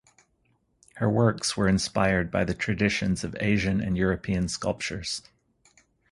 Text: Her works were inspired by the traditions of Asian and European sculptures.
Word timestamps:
Her 0.95 1.07
works 1.07 1.55
were 1.55 1.67
inspired 1.67 2.31
by 2.31 2.43
the 2.43 2.55
traditions 2.55 3.23
of 3.23 3.37
Asian 3.39 3.79
and 3.81 3.95
European 3.95 4.47
sculptures. 4.47 5.21